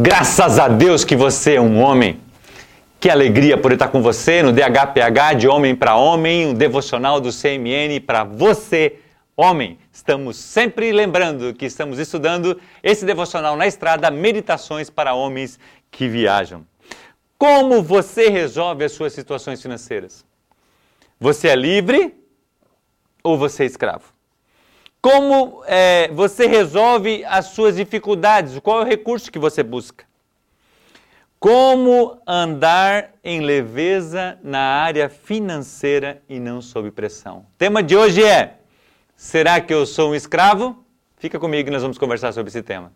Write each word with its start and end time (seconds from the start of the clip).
Graças 0.00 0.60
a 0.60 0.68
Deus 0.68 1.04
que 1.04 1.16
você 1.16 1.54
é 1.54 1.60
um 1.60 1.82
homem. 1.82 2.20
Que 3.00 3.10
alegria 3.10 3.58
poder 3.58 3.74
estar 3.74 3.88
com 3.88 4.00
você 4.00 4.44
no 4.44 4.52
DHPH 4.52 5.34
de 5.36 5.48
Homem 5.48 5.74
para 5.74 5.96
Homem, 5.96 6.46
um 6.46 6.54
devocional 6.54 7.20
do 7.20 7.30
CMN 7.32 7.98
para 8.06 8.22
você, 8.22 9.00
homem. 9.36 9.76
Estamos 9.92 10.36
sempre 10.36 10.92
lembrando 10.92 11.52
que 11.52 11.66
estamos 11.66 11.98
estudando 11.98 12.60
esse 12.80 13.04
devocional 13.04 13.56
na 13.56 13.66
estrada, 13.66 14.08
Meditações 14.08 14.88
para 14.88 15.14
Homens 15.14 15.58
que 15.90 16.06
Viajam. 16.06 16.64
Como 17.36 17.82
você 17.82 18.28
resolve 18.28 18.84
as 18.84 18.92
suas 18.92 19.12
situações 19.12 19.60
financeiras? 19.60 20.24
Você 21.18 21.48
é 21.48 21.56
livre 21.56 22.14
ou 23.20 23.36
você 23.36 23.64
é 23.64 23.66
escravo? 23.66 24.17
Como 25.10 25.64
é, 25.66 26.10
você 26.12 26.46
resolve 26.46 27.24
as 27.24 27.46
suas 27.46 27.76
dificuldades? 27.76 28.58
Qual 28.58 28.80
é 28.80 28.82
o 28.82 28.86
recurso 28.86 29.32
que 29.32 29.38
você 29.38 29.62
busca? 29.62 30.04
Como 31.40 32.20
andar 32.26 33.14
em 33.24 33.40
leveza 33.40 34.38
na 34.42 34.60
área 34.60 35.08
financeira 35.08 36.20
e 36.28 36.38
não 36.38 36.60
sob 36.60 36.90
pressão? 36.90 37.38
O 37.38 37.56
tema 37.56 37.82
de 37.82 37.96
hoje 37.96 38.22
é: 38.22 38.58
Será 39.16 39.62
que 39.62 39.72
eu 39.72 39.86
sou 39.86 40.10
um 40.10 40.14
escravo? 40.14 40.84
Fica 41.16 41.38
comigo 41.38 41.70
e 41.70 41.72
nós 41.72 41.80
vamos 41.80 41.96
conversar 41.96 42.30
sobre 42.32 42.50
esse 42.50 42.62
tema. 42.62 42.92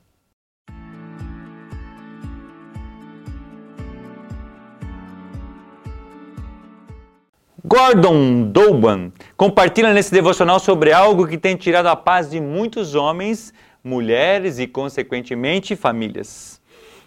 Gordon 7.65 8.51
Douban 8.51 9.12
compartilha 9.37 9.95
nesse 9.95 10.12
devocional 10.12 10.59
sobre 10.59 10.93
algo 10.93 11.29
que 11.29 11.39
tem 11.39 11.55
tirado 11.55 11.87
a 11.87 11.95
paz 11.95 12.29
de 12.29 12.41
muitos 12.41 12.97
homens, 12.97 13.55
mulheres 13.85 14.59
e, 14.59 14.66
consequentemente, 14.66 15.77
famílias. 15.77 16.61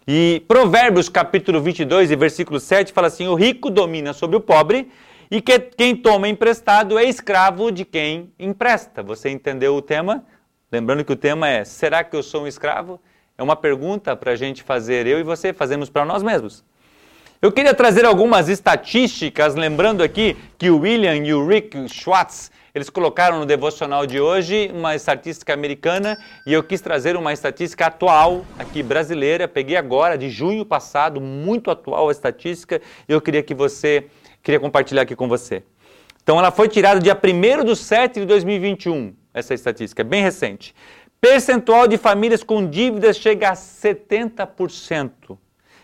E 0.08 0.44
Provérbios 0.48 1.10
capítulo 1.10 1.60
22 1.60 2.10
e 2.10 2.16
versículo 2.16 2.58
7 2.58 2.94
fala 2.94 3.08
assim: 3.08 3.28
O 3.28 3.36
rico 3.36 3.70
domina 3.70 4.14
sobre 4.14 4.38
o 4.38 4.40
pobre 4.40 4.90
e 5.30 5.42
que 5.42 5.60
quem 5.60 5.94
toma 5.94 6.30
emprestado 6.30 6.98
é 6.98 7.04
escravo 7.04 7.70
de 7.70 7.84
quem 7.84 8.32
empresta. 8.40 9.04
Você 9.04 9.30
entendeu 9.30 9.76
o 9.76 9.82
tema? 9.82 10.24
Lembrando 10.72 11.04
que 11.04 11.12
o 11.12 11.18
tema 11.18 11.50
é: 11.50 11.66
Será 11.66 12.02
que 12.02 12.16
eu 12.16 12.24
sou 12.24 12.44
um 12.44 12.48
escravo? 12.48 13.02
É 13.38 13.44
uma 13.44 13.58
pergunta 13.58 14.16
para 14.16 14.32
a 14.32 14.36
gente 14.38 14.64
fazer, 14.64 15.06
eu 15.06 15.20
e 15.20 15.24
você 15.24 15.52
fazemos 15.52 15.90
para 15.90 16.06
nós 16.06 16.24
mesmos. 16.24 16.64
Eu 17.42 17.52
queria 17.52 17.74
trazer 17.74 18.06
algumas 18.06 18.48
estatísticas, 18.48 19.56
lembrando 19.56 20.02
aqui 20.02 20.38
que 20.58 20.70
o 20.70 20.80
William 20.80 21.18
e 21.18 21.34
o 21.34 21.46
Rick 21.46 21.90
Schwartz, 21.90 22.50
eles 22.74 22.90
colocaram 22.90 23.40
no 23.40 23.46
devocional 23.46 24.06
de 24.06 24.22
hoje 24.22 24.72
uma 24.74 24.96
estatística 24.96 25.54
americana 25.54 26.18
e 26.48 26.54
eu 26.54 26.64
quis 26.64 26.80
trazer 26.80 27.18
uma 27.18 27.34
estatística 27.34 27.88
atual 27.88 28.46
aqui 28.58 28.82
brasileira. 28.82 29.50
Peguei 29.50 29.76
agora, 29.76 30.18
de 30.18 30.30
junho 30.30 30.66
passado, 30.66 31.20
muito 31.20 31.70
atual 31.70 32.08
a 32.08 32.12
estatística, 32.12 32.82
e 33.08 33.12
eu 33.12 33.20
queria 33.20 33.44
que 33.44 33.54
você, 33.54 34.08
queria 34.42 34.60
compartilhar 34.60 35.02
aqui 35.02 35.16
com 35.16 35.28
você. 35.28 35.62
Então 36.24 36.40
ela 36.40 36.52
foi 36.52 36.70
tirada 36.70 37.02
dia 37.02 37.20
1 37.22 37.66
de 37.66 37.76
7 37.76 38.22
de 38.22 38.26
2021, 38.26 39.14
essa 39.34 39.54
estatística, 39.54 40.02
é 40.02 40.06
bem 40.06 40.24
recente. 40.24 40.74
Percentual 41.20 41.86
de 41.86 41.98
famílias 41.98 42.44
com 42.44 42.66
dívidas 42.66 43.18
chega 43.18 43.50
a 43.50 43.54
70%. 43.54 45.38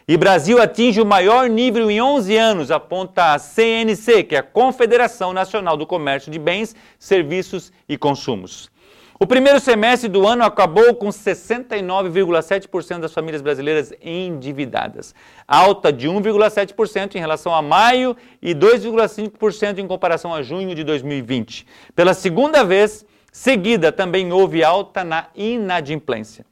E 0.07 0.17
Brasil 0.17 0.59
atinge 0.59 0.99
o 0.99 1.05
maior 1.05 1.47
nível 1.47 1.89
em 1.91 2.01
11 2.01 2.35
anos, 2.35 2.71
aponta 2.71 3.33
a 3.33 3.39
CNC, 3.39 4.23
que 4.23 4.35
é 4.35 4.39
a 4.39 4.43
Confederação 4.43 5.31
Nacional 5.31 5.77
do 5.77 5.85
Comércio 5.85 6.31
de 6.31 6.39
Bens, 6.39 6.75
Serviços 6.97 7.71
e 7.87 7.97
Consumos. 7.97 8.71
O 9.19 9.27
primeiro 9.27 9.59
semestre 9.59 10.09
do 10.09 10.25
ano 10.25 10.43
acabou 10.43 10.95
com 10.95 11.09
69,7% 11.09 12.99
das 13.01 13.13
famílias 13.13 13.43
brasileiras 13.43 13.93
endividadas, 14.01 15.13
alta 15.47 15.93
de 15.93 16.09
1,7% 16.09 17.13
em 17.13 17.19
relação 17.19 17.53
a 17.53 17.61
maio 17.61 18.17
e 18.41 18.55
2,5% 18.55 19.77
em 19.77 19.85
comparação 19.85 20.33
a 20.33 20.41
junho 20.41 20.73
de 20.73 20.83
2020. 20.83 21.67
Pela 21.95 22.15
segunda 22.15 22.63
vez 22.63 23.05
seguida, 23.31 23.91
também 23.91 24.33
houve 24.33 24.63
alta 24.63 25.03
na 25.03 25.27
inadimplência. 25.35 26.43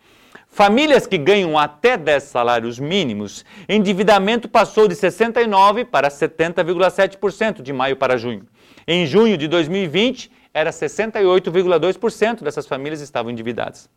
Famílias 0.49 1.07
que 1.07 1.17
ganham 1.17 1.57
até 1.57 1.95
10 1.95 2.23
salários 2.23 2.77
mínimos, 2.79 3.45
endividamento 3.67 4.49
passou 4.49 4.87
de 4.87 4.95
69% 4.95 5.85
para 5.85 6.09
70,7% 6.09 7.61
de 7.61 7.71
maio 7.71 7.95
para 7.95 8.17
junho. 8.17 8.45
Em 8.85 9.05
junho 9.05 9.37
de 9.37 9.47
2020, 9.47 10.29
era 10.53 10.71
68,2% 10.71 12.43
dessas 12.43 12.65
famílias 12.65 12.99
estavam 12.99 13.31
endividadas. 13.31 13.89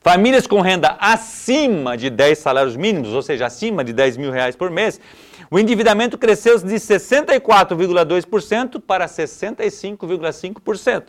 Famílias 0.00 0.48
com 0.48 0.60
renda 0.60 0.96
acima 0.98 1.96
de 1.96 2.10
10 2.10 2.36
salários 2.36 2.76
mínimos, 2.76 3.10
ou 3.10 3.22
seja, 3.22 3.46
acima 3.46 3.84
de 3.84 3.92
10 3.92 4.16
mil 4.16 4.32
reais 4.32 4.56
por 4.56 4.68
mês, 4.68 5.00
o 5.48 5.60
endividamento 5.60 6.18
cresceu 6.18 6.58
de 6.58 6.74
64,2% 6.74 8.80
para 8.80 9.06
65,5% 9.06 11.04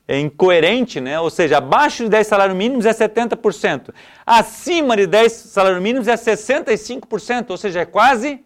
é, 0.08 0.18
incoerente, 0.18 1.00
né? 1.00 1.20
ou 1.20 1.30
seja, 1.30 1.58
abaixo 1.58 2.02
de 2.02 2.10
10 2.10 2.26
salários 2.26 2.58
mínimos 2.58 2.86
é 2.86 2.92
70%, 2.92 3.94
acima 4.26 4.96
de 4.96 5.06
10 5.06 5.32
salários 5.32 5.80
mínimos 5.80 6.08
é 6.08 6.16
65%, 6.16 7.50
ou 7.50 7.56
seja, 7.56 7.82
é 7.82 7.86
quase 7.86 8.40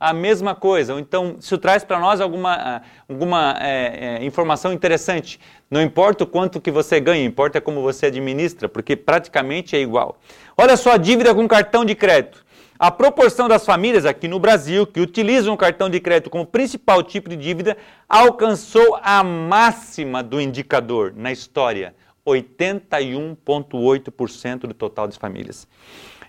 a 0.00 0.12
mesma 0.14 0.54
coisa. 0.54 0.98
Então, 0.98 1.36
isso 1.38 1.58
traz 1.58 1.84
para 1.84 2.00
nós 2.00 2.22
alguma, 2.22 2.54
ah, 2.54 2.80
alguma 3.06 3.58
é, 3.60 4.20
é, 4.22 4.24
informação 4.24 4.72
interessante. 4.72 5.38
Não 5.70 5.82
importa 5.82 6.24
o 6.24 6.26
quanto 6.26 6.58
que 6.58 6.70
você 6.70 6.98
ganha, 6.98 7.22
importa 7.22 7.60
como 7.60 7.82
você 7.82 8.06
administra, 8.06 8.66
porque 8.66 8.96
praticamente 8.96 9.76
é 9.76 9.80
igual. 9.80 10.18
Olha 10.56 10.78
só 10.78 10.92
a 10.92 10.96
dívida 10.96 11.34
com 11.34 11.46
cartão 11.46 11.84
de 11.84 11.94
crédito. 11.94 12.42
A 12.78 12.90
proporção 12.90 13.46
das 13.46 13.66
famílias 13.66 14.06
aqui 14.06 14.26
no 14.26 14.38
Brasil 14.38 14.86
que 14.86 15.00
utilizam 15.00 15.52
o 15.52 15.58
cartão 15.58 15.90
de 15.90 16.00
crédito 16.00 16.30
como 16.30 16.46
principal 16.46 17.02
tipo 17.02 17.28
de 17.28 17.36
dívida 17.36 17.76
alcançou 18.08 18.98
a 19.02 19.22
máxima 19.22 20.22
do 20.22 20.40
indicador 20.40 21.12
na 21.14 21.30
história, 21.30 21.94
81,8% 22.26 24.60
do 24.60 24.72
total 24.72 25.06
das 25.06 25.18
famílias. 25.18 25.68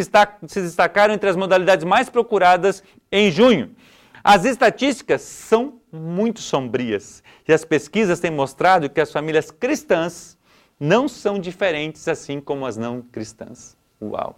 se 0.47 0.62
destacaram 0.62 1.13
entre 1.13 1.29
as 1.29 1.35
modalidades 1.35 1.84
mais 1.84 2.09
procuradas 2.09 2.81
em 3.12 3.29
junho. 3.29 3.75
As 4.23 4.46
estatísticas 4.46 5.23
são 5.23 5.81
muito 5.91 6.40
sombrias 6.40 7.22
e 7.46 7.51
as 7.51 7.66
pesquisas 7.66 8.22
têm 8.22 8.31
mostrado 8.31 8.90
que 8.90 9.01
as 9.01 9.12
famílias 9.12 9.51
cristãs 9.51 10.37
não 10.80 11.08
são 11.08 11.40
diferentes 11.40 12.08
assim 12.08 12.40
como 12.40 12.66
as 12.66 12.78
não 12.78 13.02
cristãs. 13.02 13.76
Uau! 14.02 14.38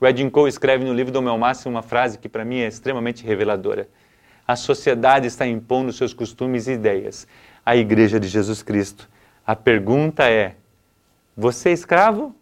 O 0.00 0.06
Edin 0.06 0.28
Cole 0.28 0.48
escreve 0.48 0.84
no 0.84 0.92
livro 0.92 1.12
do 1.12 1.22
Meu 1.22 1.38
Máximo 1.38 1.74
uma 1.74 1.82
frase 1.82 2.18
que 2.18 2.28
para 2.28 2.44
mim 2.44 2.58
é 2.58 2.66
extremamente 2.66 3.24
reveladora. 3.24 3.88
A 4.46 4.56
sociedade 4.56 5.26
está 5.26 5.46
impondo 5.46 5.92
seus 5.92 6.12
costumes 6.12 6.66
e 6.66 6.72
ideias 6.72 7.26
à 7.64 7.76
Igreja 7.76 8.18
de 8.18 8.28
Jesus 8.28 8.62
Cristo. 8.62 9.08
A 9.46 9.54
pergunta 9.54 10.28
é: 10.28 10.56
você 11.36 11.70
é 11.70 11.72
escravo 11.72 12.34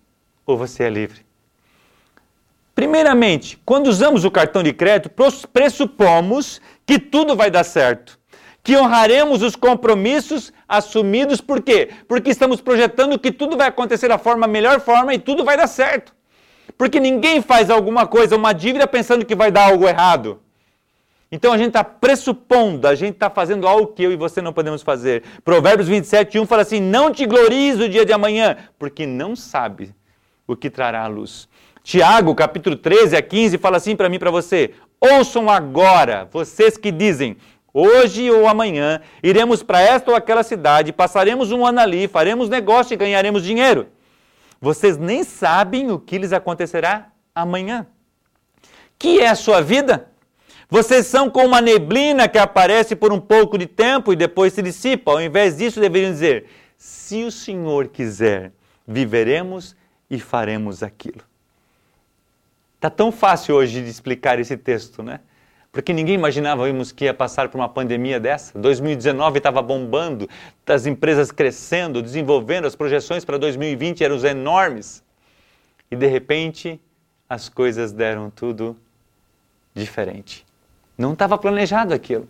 ou 0.47 0.57
você 0.57 0.85
é 0.85 0.91
livre? 0.91 1.25
Primeiramente, 2.75 3.61
quando 3.65 3.89
usamos 3.89 4.25
o 4.25 4.31
cartão 4.31 4.63
de 4.63 4.73
crédito, 4.73 5.11
pressupomos 5.53 6.61
que 6.87 6.99
tudo 6.99 7.37
vai 7.37 7.51
dar 7.51 7.65
certo 7.65 8.19
que 8.63 8.77
honraremos 8.77 9.43
os 9.43 9.57
compromissos 9.57 10.53
assumidos, 10.69 11.41
por 11.41 11.61
quê? 11.61 11.91
Porque 12.07 12.31
estamos 12.31 12.61
projetando 12.61 13.19
que 13.19 13.33
tudo 13.33 13.57
vai 13.57 13.69
acontecer 13.69 14.09
da 14.09 14.19
forma 14.19 14.47
melhor 14.47 14.81
forma 14.81 15.13
e 15.13 15.19
tudo 15.19 15.45
vai 15.45 15.57
dar 15.57 15.67
certo. 15.67 16.15
Porque 16.79 17.01
ninguém 17.01 17.43
faz 17.43 17.71
alguma 17.71 18.07
coisa, 18.07 18.37
uma 18.37 18.53
dívida, 18.53 18.87
pensando 18.87 19.27
que 19.27 19.35
vai 19.35 19.51
dar 19.51 19.69
algo 19.69 19.89
errado. 19.89 20.41
Então 21.31 21.53
a 21.53 21.59
gente 21.59 21.69
está 21.69 21.83
pressupondo, 21.83 22.87
a 22.87 22.95
gente 22.95 23.15
está 23.15 23.31
fazendo 23.31 23.67
algo 23.67 23.89
que 23.89 24.03
eu 24.03 24.13
e 24.13 24.17
você 24.17 24.43
não 24.43 24.53
podemos 24.53 24.83
fazer. 24.83 25.23
Provérbios 25.43 25.89
27, 25.89 26.39
1 26.39 26.47
fala 26.47 26.63
assim: 26.63 26.79
Não 26.79 27.11
te 27.11 27.25
glories 27.25 27.81
o 27.81 27.89
dia 27.89 28.05
de 28.05 28.13
amanhã, 28.13 28.57
porque 28.79 29.07
não 29.07 29.35
sabe 29.35 29.95
o 30.47 30.55
que 30.55 30.69
trará 30.69 31.05
a 31.05 31.09
luz. 31.09 31.49
Tiago, 31.83 32.35
capítulo 32.35 32.77
13 32.77 33.17
a 33.17 33.23
15, 33.23 33.59
fala 33.59 33.79
assim 33.79 33.97
para 33.97 34.11
mim 34.11 34.17
e 34.17 34.19
para 34.19 34.31
você: 34.31 34.73
Ouçam 35.01 35.49
agora, 35.49 36.29
vocês 36.31 36.77
que 36.77 36.93
dizem, 36.93 37.37
Hoje 37.75 38.31
ou 38.31 38.47
amanhã 38.47 39.01
iremos 39.23 39.63
para 39.63 39.81
esta 39.81 40.11
ou 40.11 40.17
aquela 40.17 40.43
cidade, 40.43 40.93
passaremos 40.93 41.51
um 41.51 41.65
ano 41.65 41.81
ali, 41.81 42.07
faremos 42.07 42.49
negócio 42.49 42.93
e 42.93 42.97
ganharemos 42.97 43.43
dinheiro. 43.43 43.89
Vocês 44.61 44.99
nem 44.99 45.25
sabem 45.25 45.91
o 45.91 45.99
que 45.99 46.19
lhes 46.19 46.33
acontecerá 46.33 47.09
amanhã. 47.35 47.87
que 48.99 49.21
é 49.21 49.29
a 49.29 49.35
sua 49.35 49.61
vida? 49.61 50.09
Vocês 50.71 51.07
são 51.07 51.29
como 51.29 51.49
uma 51.49 51.61
neblina 51.61 52.29
que 52.29 52.39
aparece 52.39 52.95
por 52.95 53.13
um 53.13 53.21
pouco 53.21 53.59
de 53.59 53.67
tempo 53.67 54.13
e 54.13 54.17
depois 54.17 54.53
se 54.53 54.63
dissipa. 54.63 55.11
Ao 55.11 55.21
invés 55.21 55.57
disso, 55.57 55.81
deveriam 55.81 56.13
dizer: 56.13 56.47
se 56.79 57.25
o 57.25 57.31
Senhor 57.33 57.89
quiser, 57.89 58.53
viveremos 58.87 59.75
e 60.09 60.21
faremos 60.21 60.83
aquilo. 60.83 61.23
Está 62.77 62.89
tão 62.89 63.11
fácil 63.13 63.57
hoje 63.57 63.83
de 63.83 63.91
explicar 63.91 64.39
esse 64.39 64.57
texto, 64.57 65.03
né? 65.03 65.21
Porque 65.73 65.95
ninguém 65.95 66.15
imaginava 66.15 66.65
que 66.95 67.07
ia 67.07 67.15
passar 67.15 67.49
por 67.49 67.57
uma 67.57 67.69
pandemia 67.69 68.21
dessa. 68.21 68.59
2019 68.59 69.39
estava 69.39 69.63
bombando, 69.63 70.29
as 70.67 70.85
empresas 70.85 71.33
crescendo, 71.33 72.03
desenvolvendo, 72.03 72.67
as 72.67 72.77
projeções 72.77 73.25
para 73.25 73.39
2020 73.39 74.05
eram 74.05 74.23
enormes. 74.23 75.03
E 75.91 75.97
de 75.97 76.07
repente, 76.07 76.79
as 77.27 77.49
coisas 77.49 77.91
deram 77.91 78.29
tudo 78.29 78.77
diferente. 79.75 80.45
Não 80.97 81.15
estava 81.15 81.39
planejado 81.39 81.95
aquilo. 81.95 82.29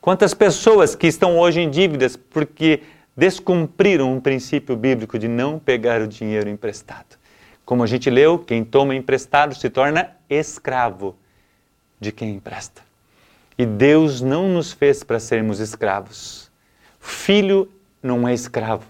Quantas 0.00 0.32
pessoas 0.32 0.94
que 0.94 1.08
estão 1.08 1.36
hoje 1.40 1.60
em 1.60 1.68
dívidas 1.68 2.16
porque 2.16 2.82
descumpriram 3.16 4.12
um 4.12 4.20
princípio 4.20 4.76
bíblico 4.76 5.18
de 5.18 5.26
não 5.26 5.58
pegar 5.58 6.00
o 6.00 6.06
dinheiro 6.06 6.48
emprestado. 6.48 7.18
Como 7.64 7.82
a 7.82 7.86
gente 7.88 8.08
leu, 8.08 8.38
quem 8.38 8.64
toma 8.64 8.94
emprestado 8.94 9.52
se 9.52 9.68
torna 9.68 10.16
escravo 10.30 11.16
de 12.02 12.12
quem 12.12 12.34
empresta. 12.34 12.82
E 13.56 13.64
Deus 13.64 14.20
não 14.20 14.48
nos 14.48 14.72
fez 14.72 15.04
para 15.04 15.20
sermos 15.20 15.60
escravos. 15.60 16.50
Filho 17.00 17.70
não 18.02 18.26
é 18.26 18.34
escravo. 18.34 18.84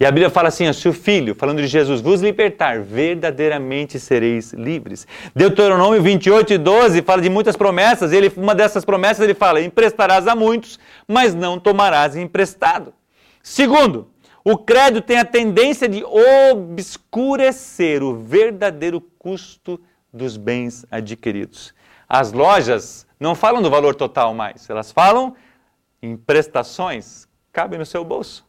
E 0.00 0.06
a 0.06 0.10
Bíblia 0.10 0.30
fala 0.30 0.48
assim: 0.48 0.72
se 0.72 0.88
o 0.88 0.92
filho, 0.92 1.34
falando 1.34 1.60
de 1.60 1.66
Jesus, 1.66 2.00
vos 2.00 2.20
libertar, 2.22 2.80
verdadeiramente 2.80 4.00
sereis 4.00 4.52
livres. 4.52 5.06
Deuteronômio 5.34 6.02
28 6.02 6.54
e 6.54 6.58
12 6.58 7.02
fala 7.02 7.22
de 7.22 7.28
muitas 7.28 7.54
promessas. 7.54 8.12
Ele, 8.12 8.32
uma 8.36 8.54
dessas 8.54 8.84
promessas 8.84 9.22
ele 9.22 9.34
fala: 9.34 9.60
emprestarás 9.60 10.26
a 10.26 10.34
muitos, 10.34 10.78
mas 11.06 11.34
não 11.34 11.60
tomarás 11.60 12.16
emprestado. 12.16 12.92
Segundo, 13.42 14.08
o 14.42 14.56
crédito 14.56 15.04
tem 15.04 15.18
a 15.18 15.24
tendência 15.24 15.88
de 15.88 16.02
obscurecer 16.04 18.02
o 18.02 18.14
verdadeiro 18.14 19.00
custo 19.18 19.80
dos 20.12 20.36
bens 20.36 20.86
adquiridos. 20.90 21.74
As 22.08 22.32
lojas 22.32 23.06
não 23.18 23.34
falam 23.34 23.62
do 23.62 23.70
valor 23.70 23.94
total 23.94 24.34
mais, 24.34 24.68
elas 24.68 24.92
falam 24.92 25.34
em 26.02 26.16
prestações, 26.16 27.26
cabem 27.52 27.78
no 27.78 27.86
seu 27.86 28.04
bolso. 28.04 28.44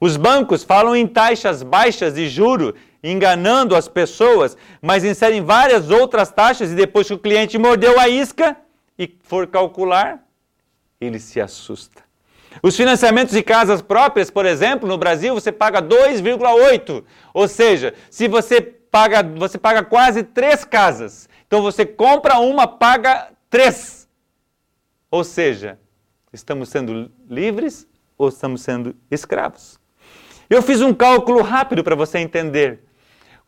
Os 0.00 0.16
bancos 0.16 0.64
falam 0.64 0.96
em 0.96 1.06
taxas 1.06 1.62
baixas 1.62 2.14
de 2.14 2.28
juro, 2.28 2.74
enganando 3.02 3.76
as 3.76 3.88
pessoas, 3.88 4.56
mas 4.80 5.04
inserem 5.04 5.42
várias 5.42 5.90
outras 5.90 6.30
taxas 6.30 6.70
e 6.70 6.74
depois 6.74 7.06
que 7.06 7.14
o 7.14 7.18
cliente 7.18 7.58
mordeu 7.58 7.98
a 7.98 8.08
isca 8.08 8.56
e 8.98 9.14
for 9.22 9.46
calcular, 9.46 10.22
ele 11.00 11.18
se 11.18 11.40
assusta. 11.40 12.02
Os 12.62 12.76
financiamentos 12.76 13.34
de 13.34 13.42
casas 13.42 13.80
próprias, 13.80 14.30
por 14.30 14.44
exemplo, 14.44 14.88
no 14.88 14.98
Brasil, 14.98 15.34
você 15.34 15.52
paga 15.52 15.80
2,8. 15.80 17.04
Ou 17.32 17.46
seja, 17.46 17.94
se 18.10 18.26
você 18.26 18.60
paga, 18.60 19.22
você 19.22 19.56
paga 19.56 19.84
quase 19.84 20.22
três 20.22 20.64
casas. 20.64 21.28
Então 21.50 21.60
você 21.60 21.84
compra 21.84 22.38
uma, 22.38 22.64
paga 22.68 23.32
três. 23.50 24.08
Ou 25.10 25.24
seja, 25.24 25.80
estamos 26.32 26.68
sendo 26.68 27.10
livres 27.28 27.88
ou 28.16 28.28
estamos 28.28 28.62
sendo 28.62 28.94
escravos? 29.10 29.76
Eu 30.48 30.62
fiz 30.62 30.80
um 30.80 30.94
cálculo 30.94 31.42
rápido 31.42 31.82
para 31.82 31.96
você 31.96 32.18
entender 32.18 32.84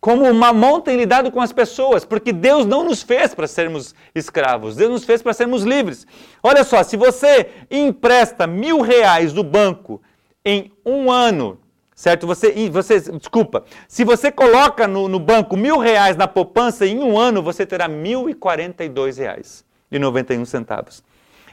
como 0.00 0.28
o 0.28 0.34
mamão 0.34 0.81
tem 0.81 0.96
lidado 0.96 1.31
com 1.31 1.40
as 1.40 1.52
pessoas, 1.52 2.04
porque 2.04 2.32
Deus 2.32 2.66
não 2.66 2.82
nos 2.82 3.04
fez 3.04 3.37
para 3.37 3.46
sermos 3.46 3.94
escravos, 4.12 4.75
Deus 4.75 4.90
nos 4.90 5.05
fez 5.05 5.22
para 5.22 5.32
sermos 5.32 5.62
livres. 5.62 6.05
Olha 6.43 6.64
só, 6.64 6.82
se 6.82 6.96
você 6.96 7.50
empresta 7.70 8.48
mil 8.48 8.81
reais 8.81 9.32
do 9.32 9.44
banco 9.44 10.02
em 10.44 10.72
um 10.84 11.08
ano, 11.08 11.61
certo? 12.02 12.26
Você, 12.26 12.69
você 12.69 12.99
desculpa, 12.99 13.62
se 13.87 14.02
você 14.02 14.32
coloca 14.32 14.88
no, 14.88 15.06
no 15.06 15.20
banco 15.20 15.56
mil 15.56 15.78
reais 15.78 16.16
na 16.16 16.26
poupança 16.26 16.84
em 16.84 16.99
um 16.99 17.16
ano, 17.16 17.40
você 17.40 17.64
terá 17.64 17.87
mil 17.87 18.28
e 18.28 18.34
quarenta 18.34 18.82
e 18.82 18.88
dois 18.88 19.19
reais 19.19 19.64
e 19.88 20.00
noventa 20.00 20.34
e 20.34 20.38
um 20.38 20.44
centavos. 20.44 21.00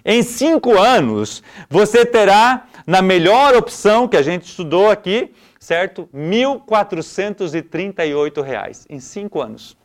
Em 0.03 0.23
cinco 0.23 0.75
anos, 0.75 1.43
você 1.69 2.03
terá, 2.03 2.65
na 2.87 2.99
melhor 2.99 3.55
opção 3.55 4.07
que 4.07 4.17
a 4.17 4.23
gente 4.23 4.45
estudou 4.45 4.89
aqui, 4.89 5.31
certo? 5.59 6.09
R$ 6.11 6.19
1.438 6.19 8.87
em 8.89 8.99
cinco 8.99 9.43
anos. 9.43 9.77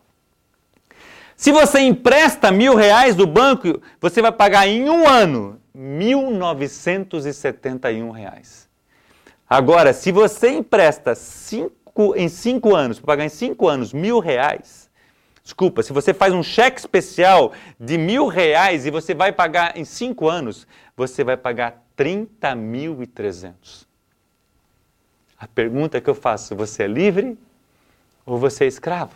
Se 1.37 1.52
você 1.52 1.81
empresta 1.81 2.50
mil 2.50 2.75
reais 2.75 3.14
do 3.14 3.26
banco, 3.26 3.82
você 4.00 4.22
vai 4.22 4.32
pagar 4.32 4.67
em 4.67 4.88
um 4.88 5.06
ano 5.06 5.60
1.971 5.76 8.10
reais. 8.12 8.63
Agora, 9.49 9.93
se 9.93 10.11
você 10.11 10.50
empresta 10.50 11.14
cinco, 11.14 12.14
em 12.17 12.29
cinco 12.29 12.75
anos, 12.75 12.99
para 12.99 13.06
pagar 13.06 13.25
em 13.25 13.29
cinco 13.29 13.69
anos 13.69 13.93
mil 13.93 14.19
reais, 14.19 14.91
desculpa, 15.43 15.82
se 15.82 15.93
você 15.93 16.14
faz 16.14 16.32
um 16.32 16.43
cheque 16.43 16.81
especial 16.81 17.52
de 17.79 17.99
mil 17.99 18.26
reais 18.26 18.87
e 18.87 18.91
você 18.91 19.14
vai 19.14 19.32
pagar 19.32 19.76
em 19.76 19.85
cinco 19.85 20.29
anos, 20.29 20.67
você 20.96 21.23
vai 21.23 21.37
pagar 21.37 21.85
30.300. 21.96 23.87
A 25.38 25.46
pergunta 25.46 26.00
que 26.00 26.08
eu 26.08 26.14
faço: 26.14 26.56
você 26.56 26.85
é 26.85 26.87
livre 26.87 27.38
ou 28.25 28.38
você 28.38 28.64
é 28.64 28.67
escravo? 28.67 29.14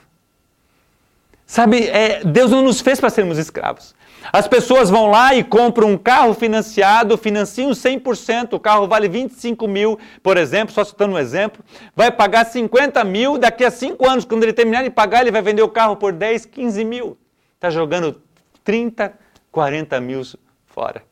Sabe, 1.47 1.87
é, 1.89 2.23
Deus 2.23 2.51
não 2.51 2.63
nos 2.63 2.83
fez 2.83 3.01
para 3.01 3.09
sermos 3.09 3.39
escravos. 3.39 3.95
As 4.33 4.47
pessoas 4.47 4.91
vão 4.91 5.07
lá 5.07 5.35
e 5.35 5.43
compram 5.43 5.91
um 5.91 5.97
carro 5.97 6.35
financiado, 6.35 7.17
financiam 7.17 7.71
100%, 7.71 8.55
o 8.55 8.61
carro 8.61 8.87
vale 8.87 9.09
25 9.09 9.67
mil, 9.67 9.99
por 10.23 10.37
exemplo, 10.37 10.75
só 10.75 10.85
citando 10.85 11.15
um 11.15 11.19
exemplo, 11.19 11.65
vai 11.95 12.11
pagar 12.11 12.45
50 12.45 13.03
mil, 13.05 13.39
daqui 13.39 13.65
a 13.65 13.71
5 13.71 14.09
anos, 14.09 14.25
quando 14.25 14.43
ele 14.43 14.53
terminar 14.53 14.83
de 14.83 14.91
pagar, 14.91 15.23
ele 15.23 15.31
vai 15.31 15.43
vender 15.43 15.63
o 15.63 15.69
carro 15.69 15.97
por 15.97 16.13
10, 16.13 16.47
15 16.47 16.85
mil. 16.85 17.17
Está 17.55 17.71
jogando 17.71 18.21
30, 18.65 19.13
40 19.51 20.01
mil 20.01 20.23
fora. 20.67 21.03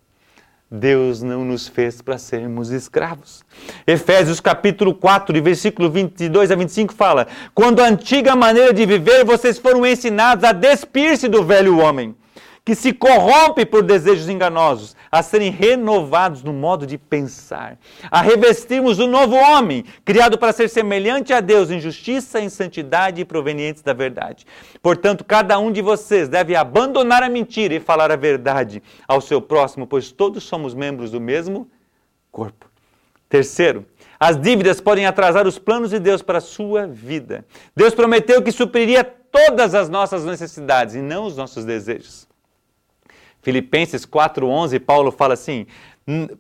Deus 0.68 1.22
não 1.22 1.44
nos 1.44 1.68
fez 1.68 2.02
para 2.02 2.18
sermos 2.18 2.70
escravos. 2.70 3.44
Efésios 3.86 4.40
capítulo 4.40 4.92
4, 4.92 5.32
de 5.32 5.40
versículo 5.40 5.88
22 5.88 6.50
a 6.50 6.56
25 6.56 6.92
fala: 6.92 7.28
Quando 7.54 7.80
a 7.80 7.86
antiga 7.86 8.34
maneira 8.34 8.74
de 8.74 8.84
viver, 8.84 9.24
vocês 9.24 9.58
foram 9.58 9.86
ensinados 9.86 10.44
a 10.44 10.50
despir-se 10.50 11.28
do 11.28 11.44
velho 11.44 11.78
homem 11.78 12.16
que 12.66 12.74
se 12.74 12.92
corrompe 12.92 13.64
por 13.64 13.84
desejos 13.84 14.28
enganosos, 14.28 14.96
a 15.08 15.22
serem 15.22 15.52
renovados 15.52 16.42
no 16.42 16.52
modo 16.52 16.84
de 16.84 16.98
pensar, 16.98 17.78
a 18.10 18.20
revestirmos 18.20 18.98
o 18.98 19.06
novo 19.06 19.36
homem, 19.36 19.84
criado 20.04 20.36
para 20.36 20.52
ser 20.52 20.68
semelhante 20.68 21.32
a 21.32 21.40
Deus 21.40 21.70
em 21.70 21.78
justiça, 21.78 22.40
em 22.40 22.48
santidade 22.48 23.20
e 23.20 23.24
provenientes 23.24 23.84
da 23.84 23.92
verdade. 23.92 24.44
Portanto, 24.82 25.24
cada 25.24 25.56
um 25.60 25.70
de 25.70 25.80
vocês 25.80 26.28
deve 26.28 26.56
abandonar 26.56 27.22
a 27.22 27.28
mentira 27.28 27.72
e 27.72 27.78
falar 27.78 28.10
a 28.10 28.16
verdade 28.16 28.82
ao 29.06 29.20
seu 29.20 29.40
próximo, 29.40 29.86
pois 29.86 30.10
todos 30.10 30.42
somos 30.42 30.74
membros 30.74 31.12
do 31.12 31.20
mesmo 31.20 31.70
corpo. 32.32 32.66
Terceiro, 33.28 33.86
as 34.18 34.36
dívidas 34.36 34.80
podem 34.80 35.06
atrasar 35.06 35.46
os 35.46 35.56
planos 35.56 35.90
de 35.90 36.00
Deus 36.00 36.20
para 36.20 36.38
a 36.38 36.40
sua 36.40 36.84
vida. 36.84 37.44
Deus 37.76 37.94
prometeu 37.94 38.42
que 38.42 38.50
supriria 38.50 39.04
todas 39.04 39.72
as 39.72 39.88
nossas 39.88 40.24
necessidades 40.24 40.96
e 40.96 41.00
não 41.00 41.26
os 41.26 41.36
nossos 41.36 41.64
desejos. 41.64 42.25
Filipenses 43.46 44.04
4:11, 44.04 44.80
Paulo 44.80 45.12
fala 45.12 45.34
assim: 45.34 45.68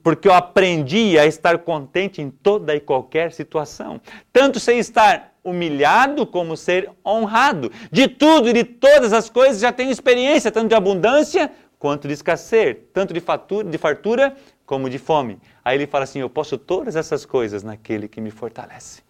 porque 0.02 0.26
eu 0.26 0.34
aprendi 0.34 1.16
a 1.16 1.24
estar 1.24 1.56
contente 1.58 2.20
em 2.20 2.30
toda 2.30 2.74
e 2.74 2.80
qualquer 2.80 3.30
situação, 3.30 4.00
tanto 4.32 4.58
sem 4.58 4.80
estar 4.80 5.32
humilhado 5.44 6.26
como 6.26 6.56
ser 6.56 6.90
honrado. 7.06 7.70
De 7.92 8.08
tudo 8.08 8.48
e 8.48 8.52
de 8.52 8.64
todas 8.64 9.12
as 9.12 9.30
coisas 9.30 9.60
já 9.60 9.70
tenho 9.70 9.92
experiência, 9.92 10.50
tanto 10.50 10.66
de 10.66 10.74
abundância 10.74 11.52
quanto 11.78 12.08
de 12.08 12.14
escassez, 12.14 12.76
tanto 12.92 13.14
de, 13.14 13.20
fatura, 13.20 13.68
de 13.68 13.78
fartura 13.78 14.36
como 14.64 14.90
de 14.90 14.98
fome. 14.98 15.38
Aí 15.64 15.76
ele 15.78 15.86
fala 15.86 16.02
assim: 16.02 16.18
Eu 16.18 16.28
posso 16.28 16.58
todas 16.58 16.96
essas 16.96 17.24
coisas 17.24 17.62
naquele 17.62 18.08
que 18.08 18.20
me 18.20 18.32
fortalece. 18.32 19.00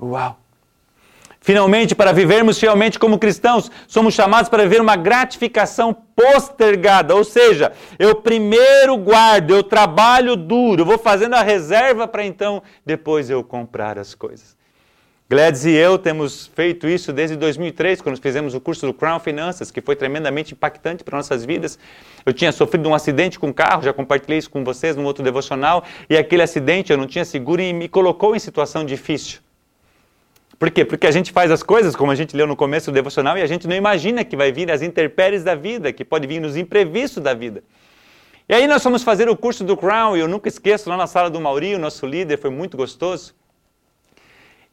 Uau! 0.00 0.38
Finalmente, 1.44 1.94
para 1.94 2.10
vivermos 2.10 2.58
fielmente 2.58 2.98
como 2.98 3.18
cristãos, 3.18 3.70
somos 3.86 4.14
chamados 4.14 4.48
para 4.48 4.62
viver 4.62 4.80
uma 4.80 4.96
gratificação 4.96 5.92
postergada, 5.92 7.14
ou 7.14 7.22
seja, 7.22 7.70
eu 7.98 8.14
primeiro 8.14 8.96
guardo, 8.96 9.50
eu 9.50 9.62
trabalho 9.62 10.36
duro, 10.36 10.86
vou 10.86 10.96
fazendo 10.96 11.34
a 11.34 11.42
reserva 11.42 12.08
para 12.08 12.24
então 12.24 12.62
depois 12.82 13.28
eu 13.28 13.44
comprar 13.44 13.98
as 13.98 14.14
coisas. 14.14 14.56
Gladys 15.28 15.66
e 15.66 15.72
eu 15.72 15.98
temos 15.98 16.46
feito 16.46 16.88
isso 16.88 17.12
desde 17.12 17.36
2003, 17.36 18.00
quando 18.00 18.18
fizemos 18.22 18.54
o 18.54 18.60
curso 18.60 18.86
do 18.86 18.94
Crown 18.94 19.20
Finanças, 19.20 19.70
que 19.70 19.82
foi 19.82 19.96
tremendamente 19.96 20.54
impactante 20.54 21.04
para 21.04 21.18
nossas 21.18 21.44
vidas. 21.44 21.78
Eu 22.24 22.32
tinha 22.32 22.52
sofrido 22.52 22.88
um 22.88 22.94
acidente 22.94 23.38
com 23.38 23.50
o 23.50 23.54
carro, 23.54 23.82
já 23.82 23.92
compartilhei 23.92 24.38
isso 24.38 24.48
com 24.48 24.64
vocês 24.64 24.96
num 24.96 25.04
outro 25.04 25.22
devocional, 25.22 25.84
e 26.08 26.16
aquele 26.16 26.40
acidente 26.40 26.90
eu 26.90 26.96
não 26.96 27.06
tinha 27.06 27.24
seguro 27.26 27.60
e 27.60 27.70
me 27.70 27.86
colocou 27.86 28.34
em 28.34 28.38
situação 28.38 28.82
difícil. 28.82 29.43
Por 30.64 30.70
quê? 30.70 30.82
Porque 30.82 31.06
a 31.06 31.10
gente 31.10 31.30
faz 31.30 31.50
as 31.50 31.62
coisas, 31.62 31.94
como 31.94 32.10
a 32.10 32.14
gente 32.14 32.34
leu 32.34 32.46
no 32.46 32.56
começo 32.56 32.90
do 32.90 32.94
devocional, 32.94 33.36
e 33.36 33.42
a 33.42 33.46
gente 33.46 33.68
não 33.68 33.76
imagina 33.76 34.24
que 34.24 34.34
vai 34.34 34.50
vir 34.50 34.72
as 34.72 34.80
intempéries 34.80 35.44
da 35.44 35.54
vida, 35.54 35.92
que 35.92 36.02
pode 36.02 36.26
vir 36.26 36.40
nos 36.40 36.56
imprevistos 36.56 37.22
da 37.22 37.34
vida. 37.34 37.62
E 38.48 38.54
aí 38.54 38.66
nós 38.66 38.82
fomos 38.82 39.02
fazer 39.02 39.28
o 39.28 39.36
curso 39.36 39.62
do 39.62 39.76
Crown, 39.76 40.16
e 40.16 40.20
eu 40.20 40.26
nunca 40.26 40.48
esqueço, 40.48 40.88
lá 40.88 40.96
na 40.96 41.06
sala 41.06 41.28
do 41.28 41.38
Mauri, 41.38 41.74
o 41.74 41.78
nosso 41.78 42.06
líder, 42.06 42.38
foi 42.38 42.48
muito 42.48 42.78
gostoso. 42.78 43.34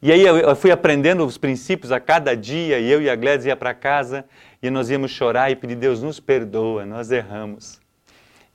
E 0.00 0.10
aí 0.10 0.22
eu 0.22 0.56
fui 0.56 0.70
aprendendo 0.70 1.26
os 1.26 1.36
princípios 1.36 1.92
a 1.92 2.00
cada 2.00 2.34
dia, 2.34 2.78
e 2.78 2.90
eu 2.90 3.02
e 3.02 3.10
a 3.10 3.14
Gladys 3.14 3.44
ia 3.44 3.54
para 3.54 3.74
casa, 3.74 4.24
e 4.62 4.70
nós 4.70 4.88
íamos 4.88 5.10
chorar 5.10 5.50
e 5.50 5.56
pedir, 5.56 5.74
Deus 5.74 6.02
nos 6.02 6.18
perdoa, 6.18 6.86
nós 6.86 7.10
erramos. 7.10 7.78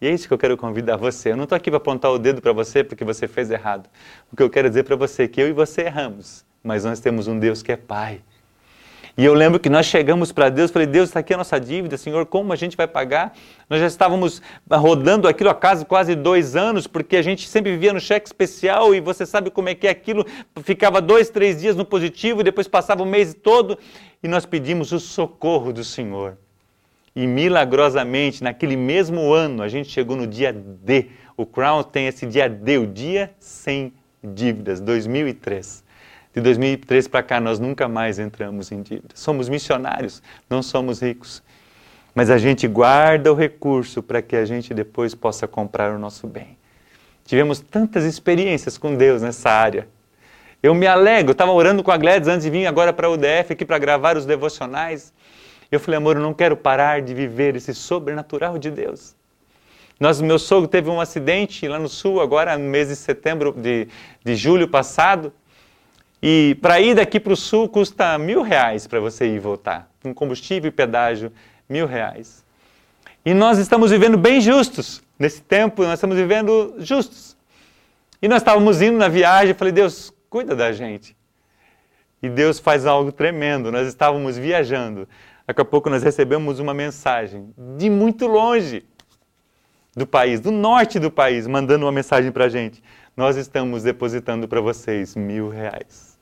E 0.01 0.07
é 0.07 0.11
isso 0.11 0.27
que 0.27 0.33
eu 0.33 0.39
quero 0.39 0.57
convidar 0.57 0.97
você. 0.97 1.33
Eu 1.33 1.37
não 1.37 1.43
estou 1.43 1.55
aqui 1.55 1.69
para 1.69 1.77
apontar 1.77 2.09
o 2.11 2.17
dedo 2.17 2.41
para 2.41 2.51
você 2.51 2.83
porque 2.83 3.03
você 3.03 3.27
fez 3.27 3.51
errado. 3.51 3.87
O 4.31 4.35
que 4.35 4.41
eu 4.41 4.49
quero 4.49 4.67
dizer 4.67 4.85
para 4.85 4.95
você 4.95 5.23
é 5.23 5.27
que 5.27 5.39
eu 5.39 5.47
e 5.47 5.51
você 5.51 5.81
erramos, 5.83 6.46
mas 6.67 6.83
nós 6.83 6.99
temos 6.99 7.29
um 7.29 7.39
Deus 7.39 7.63
que 7.63 7.71
é 7.71 7.77
Pai. 7.77 8.19
E 9.17 9.23
eu 9.23 9.33
lembro 9.33 9.57
que 9.59 9.69
nós 9.69 9.85
chegamos 9.85 10.31
para 10.31 10.49
Deus, 10.49 10.69
falei, 10.69 10.85
Deus, 10.85 11.09
está 11.09 11.21
aqui 11.21 11.33
a 11.33 11.37
nossa 11.37 11.57
dívida, 11.59 11.97
Senhor, 11.97 12.25
como 12.25 12.51
a 12.51 12.55
gente 12.55 12.75
vai 12.77 12.85
pagar? 12.85 13.33
Nós 13.67 13.79
já 13.79 13.87
estávamos 13.87 14.41
rodando 14.69 15.27
aquilo 15.27 15.49
a 15.49 15.55
casa 15.55 15.85
quase 15.85 16.13
dois 16.13 16.55
anos, 16.55 16.85
porque 16.85 17.15
a 17.15 17.21
gente 17.21 17.47
sempre 17.47 17.71
vivia 17.71 17.93
no 17.93 17.99
cheque 18.01 18.27
especial 18.27 18.93
e 18.93 18.99
você 18.99 19.25
sabe 19.25 19.49
como 19.49 19.69
é 19.69 19.75
que 19.75 19.87
é 19.87 19.89
aquilo, 19.89 20.23
ficava 20.61 21.01
dois, 21.01 21.29
três 21.29 21.59
dias 21.59 21.75
no 21.75 21.85
positivo 21.85 22.41
e 22.41 22.43
depois 22.43 22.67
passava 22.67 23.01
o 23.01 23.07
mês 23.07 23.33
todo 23.33 23.79
e 24.21 24.27
nós 24.27 24.45
pedimos 24.45 24.91
o 24.91 24.99
socorro 24.99 25.71
do 25.71 25.85
Senhor. 25.85 26.37
E 27.15 27.25
milagrosamente, 27.25 28.43
naquele 28.43 28.75
mesmo 28.75 29.33
ano, 29.33 29.63
a 29.63 29.69
gente 29.69 29.89
chegou 29.89 30.15
no 30.15 30.27
dia 30.27 30.53
D. 30.53 31.07
O 31.35 31.45
Crown 31.45 31.81
tem 31.81 32.07
esse 32.07 32.27
dia 32.27 32.47
D, 32.47 32.77
o 32.77 32.85
dia 32.85 33.31
sem 33.39 33.93
dívidas, 34.21 34.79
2003. 34.79 35.86
De 36.37 36.41
2003 36.41 37.07
para 37.07 37.23
cá, 37.23 37.39
nós 37.39 37.57
nunca 37.57 37.87
mais 37.87 38.19
entramos 38.19 38.71
em 38.71 38.83
dívida. 38.83 39.15
Somos 39.15 39.49
missionários, 39.49 40.21
não 40.47 40.61
somos 40.61 41.01
ricos. 41.01 41.41
Mas 42.13 42.29
a 42.29 42.37
gente 42.37 42.67
guarda 42.67 43.33
o 43.33 43.35
recurso 43.35 44.03
para 44.03 44.21
que 44.21 44.35
a 44.35 44.45
gente 44.45 44.71
depois 44.71 45.15
possa 45.15 45.47
comprar 45.47 45.95
o 45.95 45.97
nosso 45.97 46.27
bem. 46.27 46.55
Tivemos 47.25 47.59
tantas 47.59 48.03
experiências 48.03 48.77
com 48.77 48.93
Deus 48.93 49.23
nessa 49.23 49.49
área. 49.49 49.87
Eu 50.61 50.75
me 50.75 50.85
alegro, 50.85 51.31
estava 51.31 51.51
orando 51.51 51.81
com 51.81 51.89
a 51.89 51.97
Gladys 51.97 52.27
antes 52.27 52.43
de 52.43 52.51
vir 52.51 52.67
agora 52.67 52.93
para 52.93 53.07
a 53.07 53.09
UDF 53.09 53.53
aqui 53.53 53.65
para 53.65 53.79
gravar 53.79 54.15
os 54.15 54.27
devocionais. 54.27 55.11
Eu 55.71 55.79
falei, 55.79 55.97
amor, 55.97 56.17
eu 56.17 56.21
não 56.21 56.35
quero 56.35 56.55
parar 56.55 57.01
de 57.01 57.15
viver 57.15 57.55
esse 57.55 57.73
sobrenatural 57.73 58.59
de 58.59 58.69
Deus. 58.69 59.15
Nós, 59.99 60.21
meu 60.21 60.37
sogro 60.37 60.67
teve 60.67 60.87
um 60.87 61.01
acidente 61.01 61.67
lá 61.67 61.79
no 61.79 61.89
sul, 61.89 62.21
agora 62.21 62.55
no 62.59 62.69
mês 62.69 62.89
de 62.89 62.95
setembro, 62.95 63.53
de, 63.53 63.87
de 64.23 64.35
julho 64.35 64.67
passado. 64.67 65.33
E 66.29 66.55
para 66.55 66.77
ir 66.81 66.93
daqui 66.93 67.21
para 67.21 67.31
o 67.31 67.37
sul 67.37 67.69
custa 67.69 68.17
mil 68.17 68.41
reais 68.41 68.85
para 68.85 68.99
você 68.99 69.25
ir 69.25 69.35
e 69.35 69.39
voltar. 69.39 69.89
Com 70.03 70.13
combustível 70.13 70.67
e 70.67 70.71
pedágio, 70.73 71.31
mil 71.69 71.87
reais. 71.87 72.43
E 73.23 73.33
nós 73.33 73.57
estamos 73.57 73.91
vivendo 73.91 74.17
bem 74.17 74.41
justos. 74.41 75.01
Nesse 75.17 75.41
tempo, 75.41 75.83
nós 75.83 75.93
estamos 75.93 76.17
vivendo 76.17 76.75
justos. 76.79 77.37
E 78.21 78.27
nós 78.27 78.41
estávamos 78.41 78.81
indo 78.81 78.97
na 78.97 79.07
viagem, 79.07 79.53
falei, 79.53 79.71
Deus, 79.71 80.13
cuida 80.29 80.53
da 80.53 80.73
gente. 80.73 81.15
E 82.21 82.27
Deus 82.27 82.59
faz 82.59 82.85
algo 82.85 83.09
tremendo. 83.09 83.71
Nós 83.71 83.87
estávamos 83.87 84.37
viajando. 84.37 85.07
Daqui 85.47 85.61
a 85.61 85.65
pouco 85.65 85.89
nós 85.89 86.03
recebemos 86.03 86.59
uma 86.59 86.73
mensagem 86.73 87.53
de 87.77 87.89
muito 87.89 88.27
longe 88.27 88.83
do 89.95 90.05
país, 90.05 90.41
do 90.41 90.51
norte 90.51 90.99
do 90.99 91.09
país, 91.09 91.47
mandando 91.47 91.85
uma 91.85 91.91
mensagem 91.93 92.33
para 92.33 92.43
a 92.43 92.49
gente. 92.49 92.83
Nós 93.15 93.37
estamos 93.37 93.83
depositando 93.83 94.45
para 94.45 94.59
vocês 94.59 95.15
mil 95.15 95.47
reais. 95.47 96.16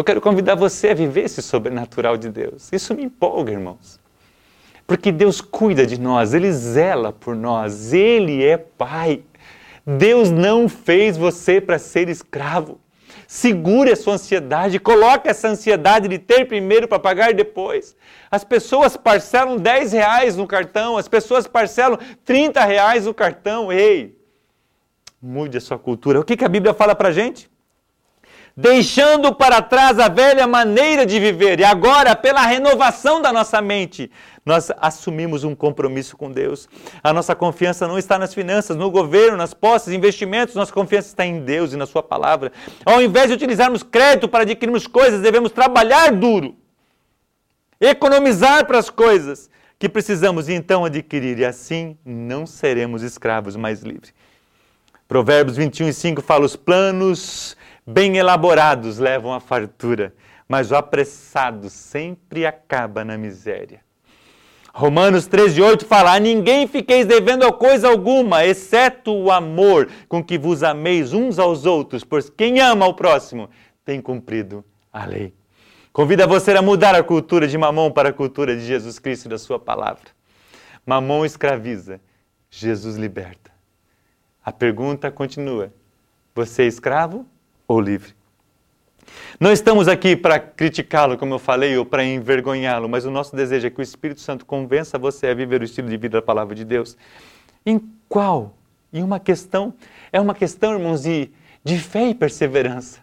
Eu 0.00 0.04
quero 0.04 0.18
convidar 0.22 0.54
você 0.54 0.88
a 0.88 0.94
viver 0.94 1.26
esse 1.26 1.42
sobrenatural 1.42 2.16
de 2.16 2.30
Deus. 2.30 2.72
Isso 2.72 2.94
me 2.94 3.04
empolga, 3.04 3.52
irmãos. 3.52 4.00
Porque 4.86 5.12
Deus 5.12 5.42
cuida 5.42 5.86
de 5.86 6.00
nós, 6.00 6.32
Ele 6.32 6.50
zela 6.50 7.12
por 7.12 7.36
nós, 7.36 7.92
Ele 7.92 8.42
é 8.42 8.56
Pai. 8.56 9.22
Deus 9.86 10.30
não 10.30 10.70
fez 10.70 11.18
você 11.18 11.60
para 11.60 11.78
ser 11.78 12.08
escravo. 12.08 12.80
Segure 13.28 13.92
a 13.92 13.96
sua 13.96 14.14
ansiedade, 14.14 14.78
coloque 14.78 15.28
essa 15.28 15.48
ansiedade 15.48 16.08
de 16.08 16.18
ter 16.18 16.46
primeiro 16.46 16.88
para 16.88 16.98
pagar 16.98 17.34
depois. 17.34 17.94
As 18.30 18.42
pessoas 18.42 18.96
parcelam 18.96 19.58
10 19.58 19.92
reais 19.92 20.34
no 20.34 20.46
cartão, 20.46 20.96
as 20.96 21.08
pessoas 21.08 21.46
parcelam 21.46 21.98
30 22.24 22.64
reais 22.64 23.04
no 23.04 23.12
cartão. 23.12 23.70
Ei, 23.70 24.16
mude 25.20 25.58
a 25.58 25.60
sua 25.60 25.78
cultura. 25.78 26.18
O 26.18 26.24
que, 26.24 26.38
que 26.38 26.44
a 26.44 26.48
Bíblia 26.48 26.72
fala 26.72 26.94
para 26.94 27.10
a 27.10 27.12
gente? 27.12 27.49
Deixando 28.56 29.34
para 29.34 29.62
trás 29.62 29.98
a 29.98 30.08
velha 30.08 30.46
maneira 30.46 31.06
de 31.06 31.18
viver. 31.18 31.60
E 31.60 31.64
agora, 31.64 32.14
pela 32.14 32.42
renovação 32.42 33.22
da 33.22 33.32
nossa 33.32 33.60
mente, 33.60 34.10
nós 34.44 34.70
assumimos 34.78 35.44
um 35.44 35.54
compromisso 35.54 36.16
com 36.16 36.30
Deus. 36.30 36.68
A 37.02 37.12
nossa 37.12 37.34
confiança 37.34 37.86
não 37.86 37.98
está 37.98 38.18
nas 38.18 38.34
finanças, 38.34 38.76
no 38.76 38.90
governo, 38.90 39.36
nas 39.36 39.54
posses, 39.54 39.92
investimentos, 39.92 40.54
nossa 40.54 40.72
confiança 40.72 41.08
está 41.08 41.24
em 41.24 41.40
Deus 41.40 41.72
e 41.72 41.76
na 41.76 41.86
Sua 41.86 42.02
palavra. 42.02 42.52
Ao 42.84 43.00
invés 43.02 43.28
de 43.28 43.34
utilizarmos 43.34 43.82
crédito 43.82 44.28
para 44.28 44.42
adquirirmos 44.42 44.86
coisas, 44.86 45.20
devemos 45.20 45.52
trabalhar 45.52 46.12
duro, 46.12 46.56
economizar 47.80 48.66
para 48.66 48.78
as 48.78 48.90
coisas 48.90 49.50
que 49.78 49.88
precisamos 49.88 50.48
então 50.48 50.84
adquirir, 50.84 51.38
e 51.38 51.44
assim 51.44 51.96
não 52.04 52.46
seremos 52.46 53.02
escravos 53.02 53.56
mais 53.56 53.82
livres. 53.82 54.12
Provérbios 55.08 55.56
21 55.56 55.88
e 55.88 55.92
5 55.92 56.22
fala: 56.22 56.44
os 56.44 56.54
planos 56.54 57.56
bem 57.86 58.16
elaborados 58.16 58.98
levam 58.98 59.32
à 59.32 59.40
fartura, 59.40 60.14
mas 60.48 60.70
o 60.70 60.76
apressado 60.76 61.70
sempre 61.70 62.46
acaba 62.46 63.04
na 63.04 63.16
miséria. 63.16 63.80
Romanos 64.72 65.28
13,8 65.28 65.84
fala: 65.84 66.14
A 66.14 66.18
ninguém 66.18 66.66
fiqueis 66.66 67.06
devendo 67.06 67.52
coisa 67.52 67.88
alguma, 67.88 68.44
exceto 68.44 69.12
o 69.12 69.30
amor 69.30 69.88
com 70.08 70.22
que 70.22 70.38
vos 70.38 70.62
ameis 70.62 71.12
uns 71.12 71.38
aos 71.38 71.66
outros, 71.66 72.04
pois 72.04 72.30
quem 72.30 72.60
ama 72.60 72.84
ao 72.84 72.94
próximo 72.94 73.50
tem 73.84 74.00
cumprido 74.00 74.64
a 74.92 75.04
lei. 75.04 75.34
Convida 75.92 76.26
você 76.26 76.52
a 76.52 76.62
mudar 76.62 76.94
a 76.94 77.02
cultura 77.02 77.48
de 77.48 77.58
Mamon 77.58 77.90
para 77.90 78.10
a 78.10 78.12
cultura 78.12 78.56
de 78.56 78.64
Jesus 78.64 79.00
Cristo 79.00 79.26
e 79.26 79.28
da 79.28 79.38
Sua 79.38 79.58
palavra. 79.58 80.10
Mamon 80.86 81.24
escraviza, 81.24 82.00
Jesus 82.48 82.96
liberta. 82.96 83.50
A 84.44 84.52
pergunta 84.52 85.10
continua: 85.10 85.72
Você 86.34 86.62
é 86.62 86.66
escravo 86.66 87.26
ou 87.70 87.80
livre. 87.80 88.12
Não 89.38 89.52
estamos 89.52 89.86
aqui 89.86 90.16
para 90.16 90.40
criticá-lo, 90.40 91.16
como 91.16 91.34
eu 91.34 91.38
falei, 91.38 91.76
ou 91.78 91.86
para 91.86 92.04
envergonhá-lo, 92.04 92.88
mas 92.88 93.06
o 93.06 93.12
nosso 93.12 93.34
desejo 93.36 93.68
é 93.68 93.70
que 93.70 93.78
o 93.78 93.82
Espírito 93.82 94.20
Santo 94.20 94.44
convença 94.44 94.98
você 94.98 95.28
a 95.28 95.34
viver 95.34 95.60
o 95.60 95.64
estilo 95.64 95.88
de 95.88 95.96
vida 95.96 96.18
da 96.18 96.22
palavra 96.22 96.52
de 96.52 96.64
Deus. 96.64 96.96
Em 97.64 97.80
qual? 98.08 98.54
Em 98.92 99.04
uma 99.04 99.20
questão, 99.20 99.72
é 100.12 100.20
uma 100.20 100.34
questão, 100.34 100.72
irmãos, 100.72 101.02
de, 101.02 101.30
de 101.62 101.78
fé 101.78 102.08
e 102.08 102.14
perseverança. 102.14 102.98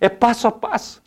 É 0.00 0.08
passo 0.08 0.48
a 0.48 0.50
passo. 0.50 1.02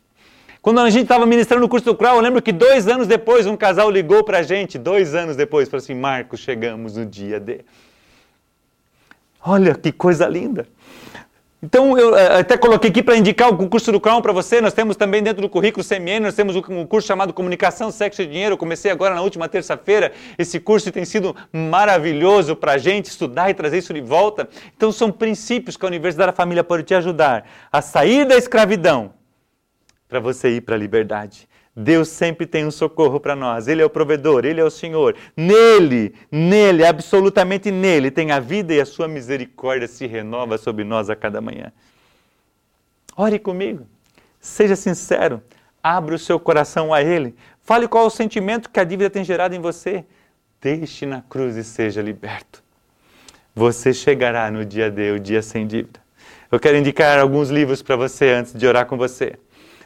Quando 0.62 0.78
a 0.78 0.88
gente 0.88 1.02
estava 1.02 1.26
ministrando 1.26 1.66
o 1.66 1.68
curso 1.68 1.86
do 1.86 1.96
Crow, 1.96 2.14
eu 2.14 2.20
lembro 2.20 2.40
que 2.40 2.52
dois 2.52 2.86
anos 2.86 3.08
depois 3.08 3.44
um 3.44 3.56
casal 3.56 3.90
ligou 3.90 4.22
para 4.22 4.38
a 4.38 4.42
gente, 4.42 4.78
dois 4.78 5.16
anos 5.16 5.34
depois, 5.34 5.68
falou 5.68 5.82
assim: 5.82 5.94
Marcos, 5.94 6.38
chegamos 6.40 6.96
no 6.96 7.04
dia 7.04 7.40
D. 7.40 7.62
Olha 9.44 9.74
que 9.74 9.90
coisa 9.90 10.28
linda! 10.28 10.68
Então, 11.62 11.98
eu 11.98 12.16
eh, 12.16 12.40
até 12.40 12.56
coloquei 12.56 12.88
aqui 12.88 13.02
para 13.02 13.16
indicar 13.16 13.50
o 13.50 13.68
curso 13.68 13.92
do 13.92 14.00
Crown 14.00 14.22
para 14.22 14.32
você. 14.32 14.62
Nós 14.62 14.72
temos 14.72 14.96
também 14.96 15.22
dentro 15.22 15.42
do 15.42 15.48
currículo 15.48 15.86
CMN, 15.86 16.20
nós 16.20 16.34
temos 16.34 16.56
um 16.56 16.86
curso 16.86 17.06
chamado 17.06 17.34
Comunicação, 17.34 17.90
Sexo 17.90 18.22
e 18.22 18.26
Dinheiro. 18.26 18.54
Eu 18.54 18.58
comecei 18.58 18.90
agora 18.90 19.14
na 19.14 19.20
última 19.20 19.46
terça-feira. 19.46 20.10
Esse 20.38 20.58
curso 20.58 20.90
tem 20.90 21.04
sido 21.04 21.36
maravilhoso 21.52 22.56
para 22.56 22.72
a 22.72 22.78
gente 22.78 23.06
estudar 23.06 23.50
e 23.50 23.54
trazer 23.54 23.76
isso 23.76 23.92
de 23.92 24.00
volta. 24.00 24.48
Então, 24.74 24.90
são 24.90 25.12
princípios 25.12 25.76
que 25.76 25.84
a 25.84 25.88
Universidade 25.88 26.30
da 26.30 26.36
Família 26.36 26.64
pode 26.64 26.82
te 26.82 26.94
ajudar 26.94 27.46
a 27.70 27.82
sair 27.82 28.24
da 28.24 28.36
escravidão 28.36 29.12
para 30.08 30.18
você 30.18 30.48
ir 30.48 30.62
para 30.62 30.76
a 30.76 30.78
liberdade. 30.78 31.46
Deus 31.74 32.08
sempre 32.08 32.46
tem 32.46 32.66
um 32.66 32.70
socorro 32.70 33.20
para 33.20 33.36
nós. 33.36 33.68
Ele 33.68 33.80
é 33.80 33.84
o 33.84 33.90
provedor, 33.90 34.44
ele 34.44 34.60
é 34.60 34.64
o 34.64 34.70
Senhor. 34.70 35.16
Nele, 35.36 36.14
nele, 36.30 36.84
absolutamente 36.84 37.70
nele, 37.70 38.10
tem 38.10 38.32
a 38.32 38.40
vida 38.40 38.74
e 38.74 38.80
a 38.80 38.86
sua 38.86 39.06
misericórdia 39.06 39.86
se 39.86 40.06
renova 40.06 40.58
sobre 40.58 40.84
nós 40.84 41.08
a 41.08 41.16
cada 41.16 41.40
manhã. 41.40 41.72
Ore 43.16 43.38
comigo. 43.38 43.86
Seja 44.40 44.74
sincero. 44.74 45.42
Abra 45.82 46.14
o 46.14 46.18
seu 46.18 46.40
coração 46.40 46.92
a 46.92 47.02
ele. 47.02 47.34
Fale 47.62 47.86
qual 47.86 48.06
o 48.06 48.10
sentimento 48.10 48.68
que 48.68 48.80
a 48.80 48.84
dívida 48.84 49.08
tem 49.08 49.24
gerado 49.24 49.54
em 49.54 49.60
você. 49.60 50.04
Deixe 50.60 51.06
na 51.06 51.22
cruz 51.22 51.56
e 51.56 51.64
seja 51.64 52.02
liberto. 52.02 52.62
Você 53.54 53.94
chegará 53.94 54.50
no 54.50 54.64
dia 54.64 54.90
D, 54.90 55.12
o 55.12 55.20
dia 55.20 55.40
sem 55.40 55.66
dívida. 55.66 56.00
Eu 56.50 56.58
quero 56.58 56.76
indicar 56.76 57.18
alguns 57.18 57.48
livros 57.48 57.80
para 57.80 57.96
você 57.96 58.30
antes 58.30 58.52
de 58.52 58.66
orar 58.66 58.86
com 58.86 58.96
você. 58.96 59.38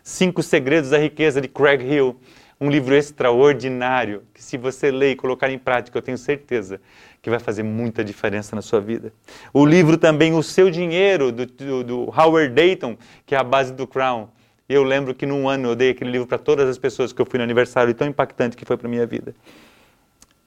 Cinco 0.07 0.43
Segredos 0.43 0.91
da 0.91 0.99
Riqueza 0.99 1.41
de 1.41 1.49
Craig 1.49 1.83
Hill, 1.83 2.15
um 2.61 2.69
livro 2.69 2.95
extraordinário 2.95 4.23
que, 4.35 4.45
se 4.45 4.59
você 4.59 4.91
ler 4.91 5.13
e 5.13 5.17
colocar 5.17 5.51
em 5.51 5.59
prática, 5.59 5.97
eu 5.97 6.03
tenho 6.03 6.19
certeza 6.19 6.79
que 7.23 7.31
vai 7.31 7.39
fazer 7.39 7.63
muita 7.63 8.05
diferença 8.05 8.55
na 8.55 8.61
sua 8.61 8.83
vida. 8.83 9.15
O 9.51 9.65
livro 9.65 9.97
também 9.97 10.35
O 10.35 10.43
Seu 10.43 10.71
Dinheiro, 10.71 11.33
do, 11.33 11.47
do, 11.47 11.83
do 11.83 12.01
Howard 12.15 12.53
Dayton, 12.53 12.99
que 13.25 13.35
é 13.35 13.39
a 13.39 13.43
base 13.43 13.73
do 13.73 13.87
Crown, 13.87 14.29
eu 14.69 14.83
lembro 14.83 15.15
que 15.15 15.25
num 15.25 15.49
ano 15.49 15.71
eu 15.71 15.75
dei 15.75 15.93
aquele 15.93 16.11
livro 16.11 16.27
para 16.27 16.37
todas 16.37 16.69
as 16.69 16.77
pessoas 16.77 17.11
que 17.11 17.23
eu 17.23 17.25
fui 17.25 17.39
no 17.39 17.45
aniversário, 17.45 17.91
e 17.91 17.95
tão 17.95 18.07
impactante 18.07 18.59
que 18.59 18.67
foi 18.67 18.77
para 18.77 18.87
minha 18.87 19.07
vida. 19.07 19.35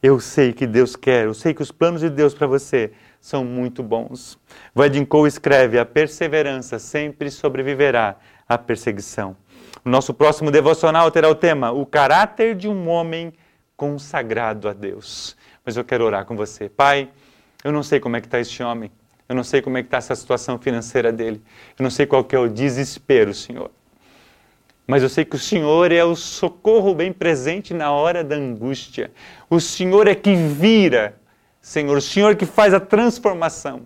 Eu 0.04 0.20
sei 0.20 0.54
que 0.54 0.68
Deus 0.68 0.96
quer, 0.96 1.26
eu 1.26 1.34
sei 1.34 1.56
que 1.56 1.64
os 1.64 1.72
planos 1.72 2.02
de 2.02 2.12
Deus 2.12 2.36
para 2.36 2.46
você 2.46 2.92
são 3.20 3.44
muito 3.44 3.82
bons. 3.82 4.38
Vadim 4.74 5.04
Cole 5.04 5.28
escreve: 5.28 5.80
a 5.80 5.86
perseverança 5.86 6.78
sempre 6.78 7.32
sobreviverá 7.32 8.18
à 8.48 8.56
perseguição. 8.60 9.36
O 9.84 9.89
nosso 9.89 10.13
próximo 10.13 10.51
devocional 10.51 11.10
terá 11.12 11.29
o 11.29 11.36
tema: 11.36 11.72
o 11.72 11.86
caráter 11.86 12.55
de 12.55 12.67
um 12.67 12.88
homem 12.88 13.34
consagrado 13.75 14.67
a 14.67 14.74
Deus. 14.74 15.36
Mas 15.63 15.77
eu 15.77 15.84
quero 15.84 16.05
orar 16.05 16.25
com 16.25 16.36
você. 16.36 16.69
Pai, 16.69 17.10
eu 17.63 17.72
não 17.72 17.84
sei 17.84 18.00
como 18.00 18.15
é 18.15 18.22
que 18.22 18.27
está 18.27 18.39
este 18.39 18.63
homem. 18.63 18.91
Eu 19.29 19.36
não 19.36 19.43
sei 19.43 19.62
como 19.62 19.77
é 19.77 19.81
que 19.81 19.88
está 19.88 19.98
essa 19.98 20.15
situação 20.15 20.57
financeira 20.57 21.12
dele. 21.12 21.43
Eu 21.77 21.84
não 21.84 21.89
sei 21.89 22.05
qual 22.05 22.24
que 22.24 22.36
é 22.36 22.39
o 22.39 22.48
desespero, 22.48 23.34
Senhor. 23.34 23.69
Mas 24.88 25.03
eu 25.03 25.10
sei 25.10 25.25
que 25.25 25.36
o 25.36 25.39
Senhor 25.39 25.91
é 25.91 26.03
o 26.03 26.15
socorro 26.15 26.96
bem 26.96 27.12
presente 27.12 27.74
na 27.74 27.91
hora 27.91 28.24
da 28.24 28.38
angústia. 28.38 29.12
O 29.50 29.60
Senhor 29.60 30.07
é 30.07 30.15
que 30.15 30.34
vira, 30.34 31.19
Senhor, 31.62 31.98
o 31.98 32.01
Senhor 32.01 32.38
que 32.38 32.46
faz 32.46 32.74
a 32.74 32.79
transformação. 32.79 33.86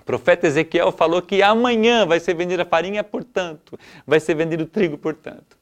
O 0.00 0.02
profeta 0.02 0.46
Ezequiel 0.46 0.90
falou 0.92 1.20
que 1.20 1.42
amanhã 1.42 2.06
vai 2.06 2.18
ser 2.18 2.32
vendida 2.32 2.62
a 2.62 2.64
farinha, 2.64 3.04
portanto, 3.04 3.78
vai 4.06 4.18
ser 4.18 4.34
vendido 4.34 4.64
o 4.64 4.66
trigo, 4.66 4.96
portanto. 4.96 5.58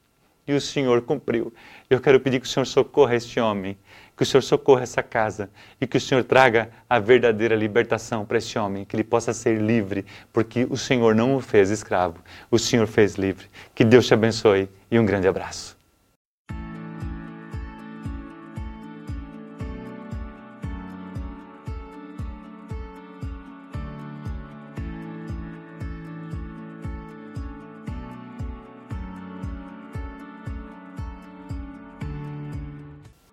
E 0.47 0.53
o 0.53 0.61
Senhor 0.61 1.01
cumpriu. 1.01 1.53
Eu 1.89 1.99
quero 1.99 2.21
pedir 2.21 2.39
que 2.39 2.47
o 2.47 2.49
Senhor 2.49 2.65
socorra 2.65 3.15
este 3.15 3.37
homem, 3.37 3.77
que 4.15 4.23
o 4.23 4.25
Senhor 4.25 4.41
socorra 4.41 4.83
essa 4.83 5.03
casa 5.03 5.49
e 5.79 5.85
que 5.85 5.97
o 5.97 6.01
Senhor 6.01 6.23
traga 6.23 6.69
a 6.89 6.99
verdadeira 6.99 7.53
libertação 7.53 8.25
para 8.25 8.37
este 8.37 8.57
homem, 8.57 8.85
que 8.85 8.95
ele 8.95 9.03
possa 9.03 9.33
ser 9.33 9.59
livre, 9.59 10.05
porque 10.31 10.65
o 10.69 10.77
Senhor 10.77 11.13
não 11.13 11.35
o 11.35 11.41
fez 11.41 11.69
escravo, 11.69 12.23
o 12.49 12.57
Senhor 12.57 12.87
fez 12.87 13.15
livre. 13.15 13.45
Que 13.75 13.83
Deus 13.83 14.07
te 14.07 14.13
abençoe 14.13 14.69
e 14.89 14.97
um 14.97 15.05
grande 15.05 15.27
abraço. 15.27 15.78